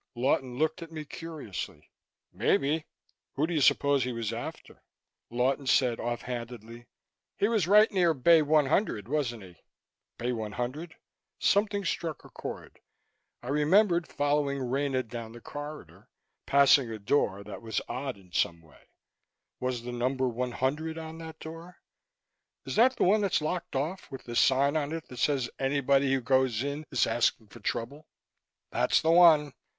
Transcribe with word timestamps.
Lawton 0.15 0.57
looked 0.57 0.81
at 0.81 0.91
me 0.91 1.05
curiously. 1.05 1.91
"Maybe." 2.33 2.87
"Who 3.33 3.45
do 3.45 3.53
you 3.53 3.61
suppose 3.61 4.03
he 4.03 4.11
was 4.11 4.33
after?" 4.33 4.81
Lawton 5.29 5.67
said 5.67 5.99
off 5.99 6.23
handedly. 6.23 6.87
"He 7.37 7.47
was 7.47 7.67
right 7.67 7.91
near 7.91 8.15
Bay 8.15 8.41
100, 8.41 9.07
wasn't 9.07 9.43
he?" 9.43 9.57
"Bay 10.17 10.31
100?" 10.31 10.95
Something 11.37 11.85
struck 11.85 12.25
a 12.25 12.29
chord; 12.31 12.79
I 13.43 13.49
remembered 13.49 14.07
following 14.07 14.63
Rena 14.67 15.03
down 15.03 15.33
the 15.33 15.39
corridor, 15.39 16.09
passing 16.47 16.89
a 16.89 16.97
door 16.97 17.43
that 17.43 17.61
was 17.61 17.79
odd 17.87 18.17
in 18.17 18.31
some 18.31 18.59
way. 18.59 18.87
Was 19.59 19.83
the 19.83 19.91
number 19.91 20.27
100 20.27 20.97
on 20.97 21.19
that 21.19 21.39
door? 21.39 21.77
"Is 22.65 22.75
that 22.75 22.95
the 22.95 23.03
one 23.03 23.21
that's 23.21 23.39
locked 23.39 23.75
off, 23.75 24.09
with 24.09 24.23
the 24.23 24.35
sign 24.35 24.75
on 24.75 24.93
it 24.93 25.09
that 25.09 25.17
says 25.19 25.47
anybody 25.59 26.11
who 26.11 26.21
goes 26.21 26.63
in 26.63 26.87
is 26.89 27.05
asking 27.05 27.49
for 27.49 27.59
trouble?" 27.59 28.07
"That's 28.71 28.99
the 28.99 29.11
one. 29.11 29.53